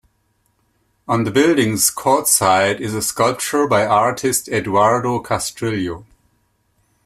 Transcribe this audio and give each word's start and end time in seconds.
On 1.07 1.25
the 1.25 1.31
building's 1.31 1.91
courtside 1.91 2.79
is 2.79 2.95
a 2.95 3.03
sculpture 3.03 3.67
by 3.67 3.85
artist 3.85 4.47
Eduardo 4.47 5.19
Castrillo. 5.19 6.07